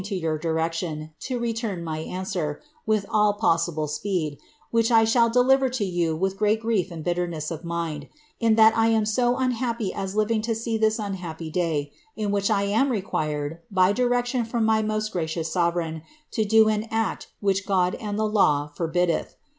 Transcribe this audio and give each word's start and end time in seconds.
to 0.03 0.15
your 0.15 0.35
direction, 0.35 1.11
to 1.19 1.37
return 1.37 1.83
my 1.83 1.99
answer, 1.99 2.59
mil 2.87 3.33
possible 3.39 3.87
speed, 3.87 4.39
which 4.71 4.89
I 4.91 5.03
shall 5.03 5.29
deliver 5.29 5.69
to 5.69 5.85
you 5.85 6.15
with 6.15 6.39
great 6.39 6.61
grief 6.61 6.89
and 6.89 7.03
bitter 7.03 7.27
df 7.27 7.63
mind, 7.63 8.07
io 8.41 8.55
that 8.55 8.75
I 8.75 8.87
am 8.87 9.05
so 9.05 9.37
unhappy 9.37 9.93
as 9.93 10.15
living 10.15 10.41
to 10.41 10.55
see 10.55 10.75
this 10.75 10.97
unhappy 10.97 11.51
day, 11.51 11.91
in 12.15 12.31
li 12.31 12.41
I 12.49 12.63
am 12.63 12.89
require<l, 12.89 13.59
by 13.69 13.91
direction 13.91 14.43
from 14.43 14.65
my 14.65 14.81
most 14.81 15.11
gracious 15.11 15.53
sovereign, 15.53 16.01
to 16.31 16.45
do 16.45 16.67
ap 16.67 17.25
'hich 17.39 17.67
God 17.67 17.93
and 17.93 18.17
the 18.17 18.25
law 18.27 18.71
forbiddeth. 18.75 19.35